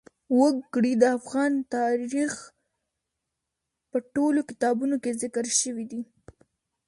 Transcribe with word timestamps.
وګړي 0.39 0.93
د 1.01 1.03
افغان 1.17 1.51
تاریخ 1.75 2.33
په 3.91 3.97
ټولو 4.13 4.39
کتابونو 4.49 4.95
کې 5.03 5.17
ذکر 5.21 5.45
شوي 5.59 5.85
دي. 5.91 6.01